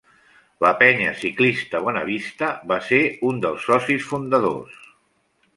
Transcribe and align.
La 0.63 0.69
Penya 0.79 1.11
Ciclista 1.23 1.81
Bonavista 1.89 2.49
fa 2.71 2.79
ser 2.89 3.03
un 3.33 3.45
dels 3.47 3.71
socis 3.71 4.09
fundadors. 4.15 4.85